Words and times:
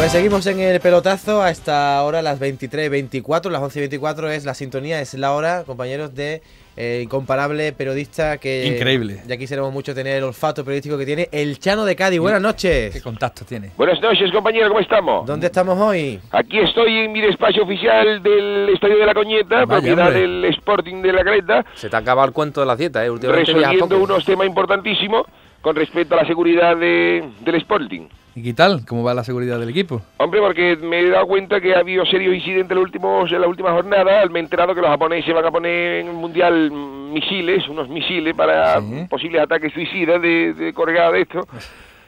Pues 0.00 0.12
seguimos 0.12 0.46
en 0.46 0.60
el 0.60 0.80
pelotazo 0.80 1.42
a 1.42 1.50
esta 1.50 2.02
hora, 2.04 2.22
las 2.22 2.40
23.24, 2.40 3.50
las 3.50 3.60
11.24 3.60 4.30
es 4.30 4.46
la 4.46 4.54
sintonía, 4.54 4.98
es 5.02 5.12
la 5.12 5.32
hora, 5.34 5.62
compañeros, 5.66 6.14
de 6.14 6.40
eh, 6.74 7.02
incomparable 7.04 7.74
periodista 7.74 8.38
que... 8.38 8.64
Increíble. 8.64 9.20
Ya 9.26 9.36
quisiéramos 9.36 9.74
mucho 9.74 9.94
tener 9.94 10.16
el 10.16 10.24
olfato 10.24 10.64
periodístico 10.64 10.96
que 10.96 11.04
tiene, 11.04 11.28
el 11.32 11.58
Chano 11.58 11.84
de 11.84 11.96
Cádiz. 11.96 12.18
Buenas 12.18 12.40
noches. 12.40 12.94
¿Qué 12.94 13.02
contacto 13.02 13.44
tiene? 13.44 13.72
Buenas 13.76 14.00
noches, 14.00 14.32
compañero, 14.32 14.68
¿cómo 14.68 14.80
estamos? 14.80 15.26
¿Dónde 15.26 15.48
estamos 15.48 15.78
hoy? 15.78 16.18
Aquí 16.30 16.58
estoy 16.60 16.96
en 17.00 17.12
mi 17.12 17.20
despacho 17.20 17.62
oficial 17.64 18.22
del 18.22 18.70
Estadio 18.72 18.96
de 18.96 19.04
la 19.06 19.12
Coñeta, 19.12 19.66
Vaya, 19.66 19.66
propiedad 19.66 20.06
hombre. 20.06 20.20
del 20.22 20.44
Sporting 20.46 21.02
de 21.02 21.12
la 21.12 21.22
Creta, 21.22 21.66
Se 21.74 21.90
te 21.90 21.96
ha 21.96 21.98
acabado 21.98 22.26
el 22.26 22.32
cuento 22.32 22.60
de 22.60 22.66
la 22.66 22.74
dieta, 22.74 23.04
¿eh? 23.04 23.10
Últimamente 23.10 23.52
resolviendo 23.52 23.98
unos 23.98 24.24
temas 24.24 24.46
importantísimos 24.46 25.26
con 25.60 25.76
respecto 25.76 26.14
a 26.14 26.22
la 26.22 26.26
seguridad 26.26 26.74
de- 26.74 27.22
del 27.44 27.54
Sporting. 27.56 28.08
¿Y 28.40 28.42
qué 28.42 28.54
tal? 28.54 28.86
¿Cómo 28.88 29.04
va 29.04 29.12
la 29.12 29.22
seguridad 29.22 29.60
del 29.60 29.68
equipo? 29.68 30.00
Hombre, 30.16 30.40
porque 30.40 30.74
me 30.76 31.00
he 31.00 31.10
dado 31.10 31.26
cuenta 31.26 31.60
que 31.60 31.74
ha 31.74 31.80
habido 31.80 32.06
serios 32.06 32.34
incidentes 32.34 32.70
en, 32.70 32.76
los 32.76 32.84
últimos, 32.86 33.30
en 33.30 33.38
la 33.38 33.46
última 33.46 33.70
jornada. 33.72 34.24
Me 34.30 34.38
he 34.38 34.42
enterado 34.42 34.74
que 34.74 34.80
los 34.80 34.88
japoneses 34.88 35.34
van 35.34 35.44
a 35.44 35.50
poner 35.50 36.00
en 36.00 36.06
el 36.06 36.14
Mundial 36.14 36.70
misiles, 36.70 37.68
unos 37.68 37.90
misiles 37.90 38.34
para 38.34 38.80
Sí. 38.80 39.04
posibles 39.10 39.42
ataques 39.42 39.74
suicidas 39.74 40.22
de, 40.22 40.54
de 40.54 40.72
Corea 40.72 41.10
de 41.12 41.20
esto. 41.20 41.46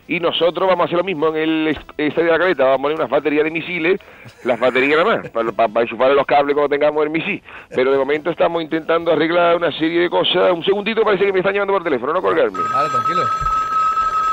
Y 0.09 0.21
nosotros 0.21 0.67
vamos 0.67 0.85
a 0.85 0.87
hacer 0.87 0.97
lo 0.97 1.05
mismo 1.05 1.29
en 1.29 1.37
el 1.37 1.69
es- 1.69 1.79
Estadio 1.99 2.29
de 2.29 2.33
la 2.33 2.39
Caleta. 2.39 2.65
Vamos 2.65 2.79
a 2.79 2.83
poner 2.83 2.97
una 2.97 3.07
batería 3.09 3.45
de 3.45 3.51
misiles, 3.51 4.01
las 4.45 4.59
baterías 4.59 4.99
nada 5.05 5.17
más, 5.19 5.29
para, 5.29 5.53
para, 5.53 5.69
para 5.69 5.83
enchufarle 5.85 6.15
los 6.15 6.25
cables 6.27 6.55
cuando 6.55 6.71
tengamos 6.71 7.05
el 7.05 7.11
misil. 7.11 7.43
Pero 7.75 7.93
de 7.93 7.99
momento 7.99 8.31
estamos 8.31 8.63
intentando 8.63 9.13
arreglar 9.13 9.55
una 9.57 9.71
serie 9.73 10.01
de 10.01 10.09
cosas. 10.09 10.51
Un 10.51 10.65
segundito, 10.65 11.03
parece 11.03 11.27
que 11.27 11.33
me 11.35 11.41
están 11.41 11.53
llamando 11.53 11.75
por 11.75 11.85
teléfono, 11.85 12.15
no 12.15 12.23
colgarme. 12.23 12.59
Vale, 12.73 12.89
tranquilo. 12.89 13.23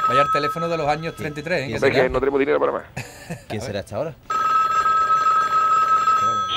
Vaya 0.09 0.23
el 0.23 0.31
teléfono 0.31 0.67
de 0.67 0.75
los 0.75 0.87
años 0.87 1.15
33, 1.15 1.59
¿eh? 1.59 1.65
¿Y 1.65 1.67
Que 1.69 1.75
ese 1.75 1.85
Hombre, 1.85 2.01
que 2.01 2.09
no 2.09 2.19
tenemos 2.19 2.39
dinero 2.39 2.59
para 2.59 2.71
más. 2.71 2.83
¿Quién 3.47 3.61
será 3.61 3.81
esta 3.81 3.99
hora? 3.99 4.15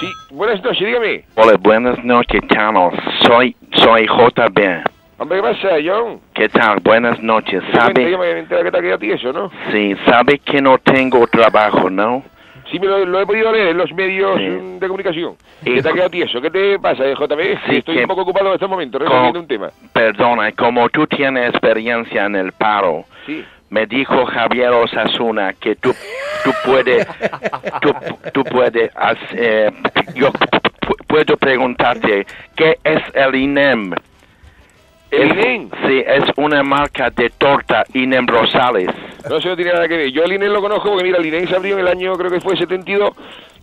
Sí, 0.01 0.11
buenas 0.31 0.65
noches, 0.65 0.87
dígame. 0.87 1.27
Hola, 1.35 1.59
buenas 1.61 2.03
noches, 2.03 2.41
Chano. 2.49 2.91
Soy, 3.27 3.55
soy 3.77 4.07
JB. 4.07 4.85
Hombre, 5.19 5.37
¿qué 5.37 5.43
pasa, 5.43 5.69
John? 5.85 6.21
¿Qué 6.33 6.49
tal? 6.49 6.81
Buenas 6.81 7.23
noches. 7.23 7.63
Sabe, 7.75 7.93
¿Sabe? 7.93 8.11
yo 8.11 8.19
me 8.19 8.31
entera 8.39 8.63
que 8.63 8.71
te 8.71 8.79
ha 8.79 8.81
quedado 8.81 8.99
tieso, 8.99 9.33
¿no? 9.35 9.51
Sí, 9.71 9.95
sabe 10.07 10.39
que 10.39 10.63
no 10.63 10.79
tengo 10.79 11.27
trabajo, 11.27 11.91
¿no? 11.91 12.25
Sí, 12.73 12.81
me 12.81 12.87
lo, 12.87 13.05
lo 13.05 13.21
he 13.21 13.27
podido 13.27 13.53
leer 13.53 13.69
en 13.69 13.77
los 13.79 13.93
medios 13.93 14.37
Sí. 14.39 14.45
mm, 14.49 14.79
de 14.81 14.87
comunicación. 14.89 15.35
Que 15.63 15.81
te 15.83 15.89
ha 15.89 15.93
quedado 15.93 16.11
tieso. 16.11 16.41
¿Qué 16.41 16.51
te 16.51 16.79
pasa, 16.81 17.05
eh, 17.07 17.15
JB? 17.15 17.59
Sí, 17.69 17.77
Estoy 17.77 17.97
que- 17.97 18.03
un 18.03 18.09
poco 18.09 18.23
ocupado 18.23 18.49
en 18.49 18.55
este 18.55 18.67
momento, 18.67 18.99
resolviendo 18.99 19.39
un 19.41 19.47
tema. 19.47 19.71
Perdona, 19.93 20.51
como 20.53 20.89
tú 20.89 21.07
tienes 21.07 21.51
experiencia 21.51 22.25
en 22.25 22.35
el 22.37 22.53
paro, 22.53 23.05
Sí. 23.27 23.45
me 23.71 23.87
dijo 23.87 24.25
Javier 24.27 24.71
Osasuna 24.71 25.53
que 25.53 25.77
tú, 25.77 25.95
tú 26.45 26.51
puedes, 26.65 27.07
tú, 27.83 27.95
tú 28.33 28.45
puedes, 28.45 28.91
eh, 29.35 29.71
yo 30.15 30.33
pu- 30.33 30.97
puedo 31.07 31.37
preguntarte, 31.37 32.27
¿qué 32.57 32.79
es 32.83 33.03
el 33.15 33.35
INEM? 33.35 33.93
¿El 35.11 35.23
Es- 35.31 35.37
INEM? 35.37 35.71
Sí, 35.87 36.03
es 36.07 36.25
una 36.37 36.63
marca 36.63 37.11
de 37.11 37.29
torta 37.31 37.85
INEM 37.93 38.27
Rosales. 38.27 38.89
No, 39.29 39.37
eso 39.37 39.49
no 39.49 39.57
tiene 39.57 39.73
nada 39.73 39.89
que 39.89 39.97
ver. 39.97 40.11
Yo 40.11 40.25
el 40.25 40.33
INEM 40.33 40.53
lo 40.53 40.61
conozco 40.61 40.91
porque, 40.91 41.05
mira, 41.05 41.19
el 41.19 41.27
INEM 41.27 41.49
se 41.49 41.57
abrió 41.57 41.75
en 41.75 41.81
el 41.81 41.89
año, 41.89 42.15
creo 42.15 42.31
que 42.31 42.41
fue 42.41 42.57
72, 42.57 43.11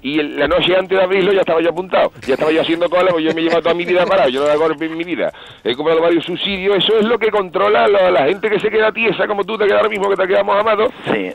y 0.02 0.22
la 0.22 0.48
noche 0.48 0.76
antes 0.76 0.98
de 0.98 1.04
abrirlo 1.04 1.34
ya 1.34 1.42
estaba 1.42 1.62
yo 1.62 1.70
apuntado. 1.70 2.12
Ya 2.26 2.36
estaba 2.36 2.52
yo 2.52 2.62
haciendo 2.62 2.90
cola, 2.90 3.12
pues 3.12 3.24
yo 3.26 3.34
me 3.34 3.42
he 3.42 3.44
llevado 3.44 3.64
toda 3.64 3.76
mi 3.76 3.86
vida 3.86 4.06
parado. 4.06 4.30
Yo 4.30 4.46
no 4.46 4.52
hago 4.52 4.72
en 4.72 4.98
mi 4.98 5.04
vida. 5.04 5.32
He 5.64 5.76
comprado 5.76 6.02
varios 6.02 6.24
subsidios. 6.26 6.78
Eso 6.78 6.98
es 7.00 7.06
lo 7.06 7.20
que 7.20 7.30
controla 7.30 7.88
la, 7.88 8.10
la 8.10 8.26
gente 8.26 8.50
que 8.50 8.60
se 8.60 8.70
queda 8.70 8.92
tiesa, 8.92 9.28
como 9.28 9.44
tú 9.44 9.58
te 9.58 9.66
quedas 9.66 9.80
ahora 9.80 9.90
mismo, 9.90 10.10
que 10.10 10.16
te 10.16 10.28
quedamos 10.28 10.56
amados. 10.58 10.92
Sí. 11.06 11.32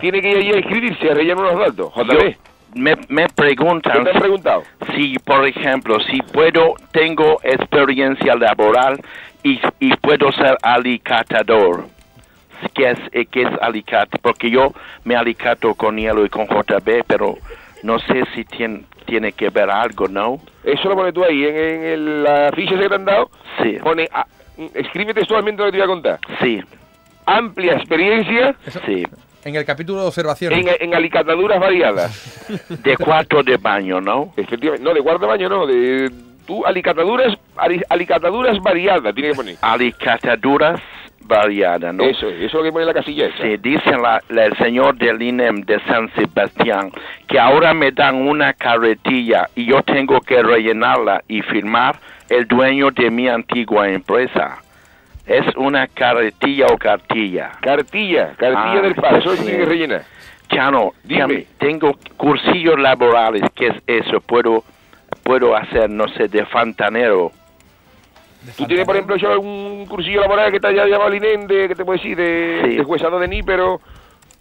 Tiene 0.00 0.22
que 0.22 0.40
ir 0.40 0.54
a 0.54 0.58
inscribirse, 0.58 1.10
a 1.10 1.14
rellenar 1.14 1.44
unos 1.44 1.58
datos. 1.58 1.92
JB, 1.94 2.34
me, 2.74 2.96
me 3.08 3.26
¿qué 3.26 3.32
preguntan 3.34 4.04
te 4.04 4.18
preguntado? 4.18 4.62
si, 4.94 5.18
por 5.18 5.46
ejemplo, 5.46 5.98
si 6.00 6.22
puedo, 6.22 6.74
tengo 6.90 7.38
experiencia 7.42 8.34
laboral 8.34 9.00
y, 9.42 9.60
y 9.78 9.94
puedo 9.96 10.32
ser 10.32 10.56
alicatador. 10.62 11.84
¿Qué 12.74 12.90
es, 12.90 12.98
eh, 13.12 13.26
qué 13.26 13.42
es 13.42 13.48
alicate? 13.60 14.18
Porque 14.20 14.50
yo 14.50 14.72
me 15.04 15.16
alicato 15.16 15.74
con 15.74 15.96
hielo 15.96 16.24
y 16.24 16.28
con 16.28 16.46
JB, 16.46 17.04
pero 17.06 17.36
no 17.82 17.98
sé 17.98 18.24
si 18.34 18.44
tiene, 18.44 18.82
tiene 19.06 19.32
que 19.32 19.50
ver 19.50 19.70
algo, 19.70 20.06
¿no? 20.08 20.40
Eso 20.64 20.88
lo 20.88 20.94
pones 20.96 21.12
tú 21.14 21.24
ahí, 21.24 21.44
en, 21.44 21.56
en 21.56 21.82
el- 21.84 22.22
la 22.22 22.50
ficha 22.54 22.78
que 22.78 22.88
te 22.88 22.94
han 22.94 23.04
dado, 23.04 23.30
Sí, 23.62 23.76
pone, 23.82 24.08
ah, 24.12 24.26
escribe 24.74 25.12
textualmente 25.14 25.60
lo 25.62 25.66
que 25.66 25.72
te 25.72 25.78
voy 25.78 25.84
a 25.84 25.88
contar. 25.88 26.18
sí, 26.40 26.60
Amplia 27.26 27.74
experiencia 27.74 28.54
sí. 28.86 29.04
En 29.44 29.56
el 29.56 29.64
capítulo 29.64 30.02
de 30.02 30.06
observaciones. 30.08 30.58
en, 30.58 30.68
en 30.80 30.94
alicataduras 30.94 31.58
variadas. 31.60 32.48
De 32.84 32.96
cuarto 32.96 33.42
de 33.42 33.56
baño, 33.56 34.00
¿no? 34.00 34.32
Efectivamente, 34.36 34.84
no, 34.84 34.94
de 34.94 35.00
cuarto 35.02 35.26
baño 35.26 35.48
no, 35.48 35.66
de 35.66 36.10
tú 36.46 36.64
alicataduras, 36.66 37.36
ali- 37.56 37.82
alicataduras 37.88 38.58
variadas, 38.60 39.12
tiene 39.14 39.30
que 39.30 39.34
poner. 39.34 39.56
Alicataduras 39.60 40.80
variadas, 41.24 41.94
¿no? 41.94 42.04
Eso 42.04 42.28
es, 42.28 42.34
eso 42.36 42.44
es 42.46 42.52
lo 42.54 42.62
que 42.62 42.72
pone 42.72 42.84
la 42.84 42.94
casilla 42.94 43.26
esa. 43.26 43.42
Sí, 43.42 43.56
dice 43.58 43.90
la- 43.92 44.22
la- 44.28 44.44
el 44.46 44.56
señor 44.58 44.96
del 44.96 45.20
INEM 45.22 45.62
de 45.62 45.80
San 45.86 46.10
Sebastián 46.14 46.90
que 47.28 47.38
ahora 47.38 47.72
me 47.74 47.90
dan 47.92 48.16
una 48.16 48.52
carretilla 48.52 49.48
y 49.54 49.66
yo 49.66 49.82
tengo 49.82 50.20
que 50.20 50.42
rellenarla 50.42 51.22
y 51.28 51.42
firmar 51.42 51.96
el 52.28 52.46
dueño 52.46 52.90
de 52.90 53.10
mi 53.10 53.28
antigua 53.28 53.88
empresa. 53.88 54.58
¿Es 55.26 55.44
una 55.56 55.86
carretilla 55.86 56.66
o 56.66 56.76
cartilla? 56.76 57.52
Cartilla, 57.60 58.32
cartilla 58.36 58.78
Ah, 58.78 58.82
del 58.82 58.94
paro, 58.94 59.18
eso 59.18 59.36
sí. 59.36 59.44
tiene 59.44 59.58
que 59.60 59.64
rellenar. 59.66 60.02
Chano, 60.48 60.92
Dime. 61.04 61.46
tengo 61.58 61.96
cursillos 62.16 62.78
laborales, 62.78 63.42
¿qué 63.54 63.68
es 63.68 63.74
eso? 63.86 64.20
Puedo, 64.20 64.64
puedo 65.22 65.56
hacer, 65.56 65.88
no 65.88 66.08
sé, 66.08 66.28
de 66.28 66.44
fontanero. 66.46 67.30
Tú 68.56 68.66
tienes, 68.66 68.84
por 68.84 68.96
ejemplo, 68.96 69.16
hecho 69.16 69.30
algún 69.30 69.86
cursillo 69.86 70.20
laboral 70.20 70.50
que 70.50 70.58
te 70.60 70.66
haya 70.68 70.86
llamado 70.86 71.08
el 71.10 71.16
INEM 71.16 71.46
de, 71.46 71.68
¿qué 71.68 71.74
te 71.74 71.84
puedo 71.84 71.96
decir? 71.98 72.16
De, 72.16 72.60
Sí. 72.64 72.76
de 72.76 72.84
juezado 72.84 73.18
de 73.20 73.28
ni, 73.28 73.42
pero 73.42 73.80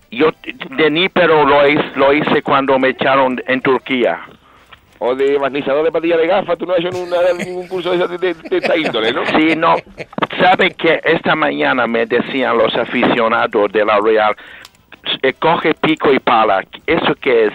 Yo 0.09 0.29
de 0.71 0.89
ni 0.91 1.07
pero 1.09 1.45
lo 1.45 1.65
hice, 1.67 1.85
lo 1.95 2.11
hice 2.13 2.41
cuando 2.41 2.77
me 2.79 2.89
echaron 2.89 3.41
en 3.47 3.61
Turquía. 3.61 4.19
o 5.03 5.15
de 5.15 5.35
barnizador 5.39 5.83
de 5.83 5.91
patilla 5.91 6.15
de 6.15 6.27
gafas, 6.27 6.55
tú 6.59 6.65
no 6.67 6.73
has 6.73 6.79
hecho 6.79 6.91
ningún 6.91 7.67
curso 7.67 7.89
de, 7.89 7.95
esa- 7.97 8.07
de- 8.07 8.33
de- 8.35 8.57
esta 8.57 8.77
índole, 8.77 9.11
¿no? 9.11 9.25
Sí, 9.25 9.55
no. 9.55 9.73
¿Sabe 10.39 10.69
que 10.75 10.99
esta 11.03 11.35
mañana 11.35 11.87
me 11.87 12.05
decían 12.05 12.55
los 12.55 12.75
aficionados 12.75 13.71
de 13.71 13.83
la 13.83 13.99
Real, 13.99 14.35
coge 15.39 15.73
pico 15.73 16.11
y 16.13 16.19
pala? 16.19 16.63
¿Eso 16.85 17.15
qué 17.21 17.45
es? 17.45 17.53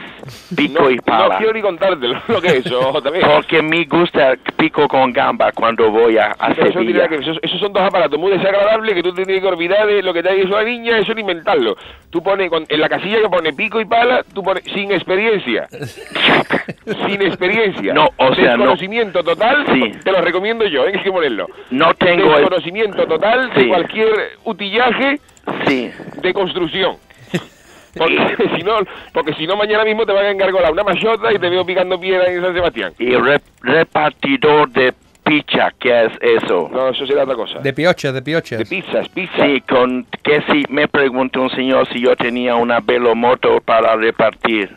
Pico 0.56 0.82
no, 0.82 0.90
y 0.90 0.98
pala. 0.98 1.28
no 1.34 1.36
quiero 1.38 1.52
ni 1.52 1.60
contártelo 1.62 2.20
lo 2.28 2.40
que 2.40 2.48
es 2.48 2.54
eso. 2.66 2.92
Porque 3.34 3.62
me 3.62 3.84
gusta 3.84 4.32
el 4.32 4.38
pico 4.56 4.86
con 4.88 5.12
gamba 5.12 5.52
cuando 5.52 5.90
voy 5.90 6.18
a, 6.18 6.32
a 6.38 6.54
Sevilla. 6.54 7.08
que 7.08 7.16
ver, 7.16 7.22
esos, 7.22 7.38
esos 7.42 7.60
son 7.60 7.72
dos 7.72 7.82
aparatos 7.82 8.18
muy 8.18 8.32
desagradables 8.32 8.94
que 8.94 9.02
tú 9.02 9.12
tienes 9.14 9.40
que 9.40 9.46
olvidar 9.46 9.86
de 9.86 10.02
lo 10.02 10.12
que 10.12 10.22
te 10.22 10.30
ha 10.30 10.32
dicho 10.32 10.48
la 10.48 10.64
niña, 10.64 10.98
eso 10.98 11.14
ni 11.14 11.20
inventarlo. 11.20 11.76
Tú 12.10 12.22
pones, 12.22 12.50
en 12.68 12.80
la 12.80 12.88
casilla 12.88 13.20
que 13.20 13.28
pone 13.28 13.52
pico 13.52 13.80
y 13.80 13.84
pala, 13.84 14.22
tú 14.34 14.42
pones 14.42 14.64
sin 14.72 14.90
experiencia. 14.92 15.68
sin 17.06 17.22
experiencia. 17.22 17.92
No, 17.92 18.08
o 18.16 18.34
sea, 18.34 18.56
no. 18.56 18.64
Desconocimiento 18.64 19.22
total, 19.22 19.66
Sí. 19.72 19.92
te 20.04 20.12
lo 20.12 20.20
recomiendo 20.20 20.66
yo, 20.66 20.86
¿eh? 20.86 20.92
hay 20.94 21.02
que 21.02 21.10
ponerlo. 21.12 21.46
No 21.70 21.94
tengo 21.94 22.34
el... 22.36 22.40
Desconocimiento 22.42 23.06
total 23.06 23.50
Sí. 23.54 23.62
de 23.62 23.68
cualquier 23.68 24.08
utillaje 24.44 25.20
Sí. 25.66 25.90
de 26.22 26.34
construcción. 26.34 26.96
Porque 27.96 28.36
si 28.54 28.62
no, 28.62 28.76
porque 29.14 29.32
si 29.34 29.46
no 29.46 29.56
mañana 29.56 29.82
mismo 29.82 30.04
te 30.04 30.12
van 30.12 30.26
a 30.26 30.30
engargolar 30.30 30.70
una 30.70 30.84
machota 30.84 31.32
y 31.32 31.38
te 31.38 31.48
veo 31.48 31.64
picando 31.64 31.98
piedra 31.98 32.30
en 32.30 32.42
San 32.42 32.52
Sebastián. 32.52 32.92
Y 32.98 33.14
re- 33.14 33.40
repartidor 33.62 34.68
de 34.68 34.92
pizza, 35.24 35.72
¿qué 35.80 36.04
es 36.04 36.12
eso? 36.20 36.68
No, 36.70 36.90
eso 36.90 37.06
será 37.06 37.22
otra 37.22 37.36
cosa. 37.36 37.60
De 37.60 37.72
piochas, 37.72 38.12
de 38.12 38.20
piochas. 38.20 38.58
De 38.58 38.66
pizzas, 38.66 39.08
pizza. 39.08 39.46
Sí, 39.46 39.62
con 39.62 40.04
que 40.22 40.42
si 40.42 40.64
me 40.68 40.88
preguntó 40.88 41.40
un 41.40 41.48
señor 41.50 41.88
si 41.90 42.00
yo 42.02 42.14
tenía 42.16 42.54
una 42.56 42.80
velomoto 42.80 43.60
para 43.62 43.96
repartir 43.96 44.76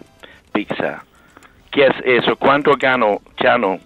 pizza. 0.53 1.03
¿Qué 1.71 1.87
es 1.87 1.95
eso? 2.23 2.37
¿Cuánto 2.37 2.71
gano, 2.79 3.19
Chano? 3.35 3.79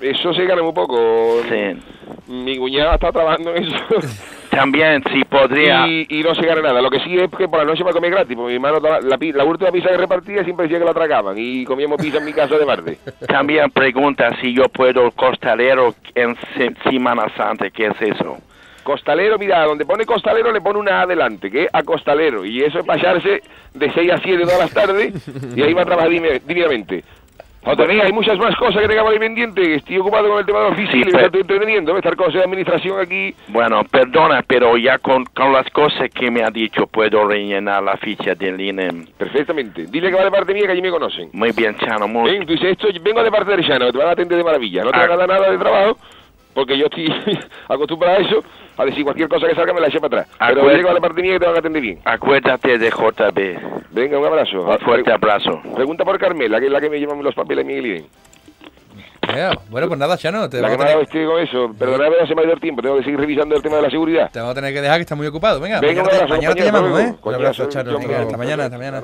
Eso 0.00 0.32
se 0.32 0.44
gana 0.44 0.62
muy 0.62 0.72
poco. 0.72 1.40
Sí. 1.48 2.30
Mi 2.30 2.56
cuñada 2.56 2.94
está 2.94 3.10
trabajando 3.10 3.56
en 3.56 3.64
eso. 3.64 3.76
También, 4.58 5.02
si 5.12 5.24
podría... 5.24 5.86
y, 5.86 6.06
y 6.08 6.22
no 6.22 6.34
se 6.34 6.44
gana 6.44 6.60
nada. 6.62 6.82
Lo 6.82 6.90
que 6.90 6.98
sí 7.00 7.16
es 7.16 7.30
que 7.30 7.46
por 7.48 7.58
la 7.60 7.64
noche 7.64 7.84
va 7.84 7.90
a 7.90 7.94
comer 7.94 8.10
gratis. 8.10 8.36
Porque 8.36 8.48
mi 8.50 8.54
hermano, 8.54 8.80
la, 8.80 9.00
la, 9.00 9.16
la 9.20 9.44
última 9.44 9.70
pizza 9.70 9.88
que 9.90 9.96
repartía 9.98 10.42
siempre 10.42 10.64
decía 10.64 10.78
que 10.78 10.84
la 10.84 10.90
atracaban. 10.90 11.36
Y 11.38 11.64
comíamos 11.64 12.00
pizza 12.00 12.18
en 12.18 12.24
mi 12.24 12.32
casa 12.32 12.56
de 12.58 12.66
martes. 12.66 12.98
También 13.28 13.70
pregunta 13.70 14.34
si 14.40 14.52
yo 14.54 14.64
puedo 14.68 15.10
costalero 15.12 15.94
en 16.14 16.36
Se- 16.56 16.74
Semana 16.90 17.26
Santa. 17.36 17.70
¿Qué 17.70 17.86
es 17.86 18.02
eso? 18.02 18.38
Costalero, 18.82 19.38
mira, 19.38 19.64
donde 19.64 19.84
pone 19.84 20.06
costalero 20.06 20.50
le 20.50 20.62
pone 20.62 20.78
una 20.78 21.02
adelante, 21.02 21.50
que 21.50 21.64
es 21.64 21.68
a 21.72 21.82
costalero. 21.82 22.44
Y 22.46 22.62
eso 22.62 22.78
es 22.78 22.86
pasarse 22.86 23.42
de 23.74 23.92
6 23.92 24.10
a 24.12 24.18
7 24.18 24.42
todas 24.44 24.58
las 24.60 24.70
tardes. 24.72 25.12
Y 25.54 25.62
ahí 25.62 25.74
va 25.74 25.82
a 25.82 25.84
trabajar 25.84 26.10
dime- 26.10 26.40
dignamente. 27.60 27.84
Joder, 27.84 28.02
hay 28.06 28.12
muchas 28.12 28.38
más 28.38 28.56
cosas 28.56 28.82
que 28.82 28.88
tengamos 28.88 29.12
ahí 29.12 29.18
pendiente. 29.18 29.74
Estoy 29.74 29.98
ocupado 29.98 30.28
con 30.28 30.38
el 30.38 30.46
tema 30.46 30.58
de 30.60 30.64
la 30.66 30.70
oficina 30.72 31.04
me 31.06 31.12
pero- 31.12 31.26
estoy 31.26 31.40
entreteniendo. 31.42 31.96
Estar 31.96 32.16
cosas 32.16 32.34
de 32.34 32.40
administración 32.42 33.00
aquí. 33.00 33.34
Bueno, 33.48 33.82
perdona, 33.84 34.42
pero 34.46 34.76
ya 34.76 34.98
con, 34.98 35.24
con 35.26 35.52
las 35.52 35.68
cosas 35.70 36.08
que 36.10 36.30
me 36.30 36.42
ha 36.42 36.50
dicho 36.50 36.86
puedo 36.86 37.26
rellenar 37.26 37.82
la 37.82 37.96
ficha 37.96 38.34
del 38.34 38.60
INEM. 38.60 39.06
Perfectamente. 39.18 39.86
Dile 39.86 40.10
que 40.10 40.16
va 40.16 40.24
de 40.24 40.30
parte 40.30 40.54
mía, 40.54 40.66
que 40.66 40.72
allí 40.72 40.82
me 40.82 40.90
conocen. 40.90 41.30
Muy 41.32 41.50
bien, 41.52 41.76
Chano, 41.78 42.08
muy 42.08 42.30
Ven, 42.30 42.46
tú 42.46 42.52
dices 42.52 42.72
esto, 42.72 42.88
vengo 43.02 43.22
de 43.22 43.30
parte 43.30 43.56
de 43.56 43.62
Shano, 43.62 43.90
te 43.92 43.98
van 43.98 44.08
a 44.08 44.12
atender 44.12 44.38
de 44.38 44.44
maravilla. 44.44 44.84
No 44.84 44.90
te 44.90 44.96
Ah. 44.98 45.00
van 45.06 45.12
a 45.12 45.16
dar 45.16 45.28
nada 45.28 45.50
de 45.50 45.58
trabajo, 45.58 45.98
porque 46.58 46.76
yo 46.76 46.86
estoy 46.86 47.06
acostumbrado 47.68 48.18
a 48.18 48.20
eso, 48.20 48.42
a 48.76 48.84
decir 48.84 49.04
cualquier 49.04 49.28
cosa 49.28 49.46
que 49.46 49.54
salga 49.54 49.72
me 49.72 49.80
la 49.80 49.86
eche 49.86 50.00
para 50.00 50.22
atrás. 50.22 50.36
Pero 50.48 50.62
dile 50.62 50.78
que 50.78 50.84
va 50.88 50.94
de 50.94 51.00
parte 51.00 51.22
mía 51.22 51.34
que 51.34 51.38
te 51.38 51.46
van 51.46 51.54
a 51.54 51.58
atender 51.60 51.80
bien. 51.80 52.00
Acuérdate 52.04 52.78
de 52.78 52.90
JB. 52.90 53.92
Venga, 53.92 54.18
un 54.18 54.26
abrazo. 54.26 54.62
Un 54.62 54.78
fuerte 54.80 55.12
abrazo. 55.12 55.62
Pregunta 55.76 56.04
por 56.04 56.18
Carmela, 56.18 56.58
que 56.58 56.66
es 56.66 56.72
la 56.72 56.80
que 56.80 56.90
me 56.90 56.98
lleva 56.98 57.14
los 57.14 57.32
papeles 57.32 57.64
a 57.64 57.68
Miguel 57.68 57.86
Iden. 57.86 58.06
Ea, 59.36 59.52
Bueno, 59.70 59.86
pues 59.86 60.00
nada, 60.00 60.16
Chano, 60.18 60.50
te 60.50 60.60
La 60.60 60.68
que 60.68 60.76
vamos, 60.76 60.78
me 60.78 60.90
a 60.90 60.94
ha 60.94 60.96
dado 60.96 61.06
tener, 61.06 61.28
este 61.28 61.52
con 61.54 61.62
eso. 61.68 61.78
Perdóname, 61.78 62.16
no 62.20 62.26
se 62.26 62.34
me 62.34 62.40
ha 62.40 62.44
ido 62.44 62.54
el 62.54 62.60
tiempo. 62.60 62.82
Tengo 62.82 62.96
que 62.96 63.04
seguir 63.04 63.20
revisando 63.20 63.54
el 63.54 63.62
tema 63.62 63.76
de 63.76 63.82
la 63.82 63.90
seguridad. 63.90 64.28
te 64.32 64.40
vamos 64.40 64.50
a 64.50 64.54
tener 64.56 64.74
que 64.74 64.80
dejar 64.80 64.96
que 64.96 65.02
está 65.02 65.14
muy 65.14 65.28
ocupado. 65.28 65.60
Venga, 65.60 65.78
Venga, 65.78 66.02
mañana, 66.02 66.02
un 66.02 66.08
te, 66.08 66.16
abrazo, 66.16 66.34
mañana 66.34 66.54
te 66.56 66.64
llamamos, 66.64 67.00
¿eh? 67.00 67.14
Un 67.22 67.34
abrazo, 67.34 67.68
Chano. 67.68 67.98
Venga, 68.00 68.20
hasta 68.22 68.36
mañana, 68.36 68.64
hasta 68.64 68.78
mañana. 68.78 69.02